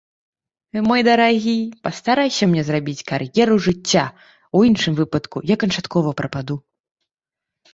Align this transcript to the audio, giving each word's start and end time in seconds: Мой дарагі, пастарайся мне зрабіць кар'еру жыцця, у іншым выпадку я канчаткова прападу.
Мой 0.91 1.01
дарагі, 1.07 1.53
пастарайся 1.87 2.43
мне 2.53 2.63
зрабіць 2.69 3.05
кар'еру 3.11 3.59
жыцця, 3.67 4.05
у 4.61 4.65
іншым 4.71 4.93
выпадку 5.01 5.37
я 5.53 5.59
канчаткова 5.65 6.09
прападу. 6.25 6.55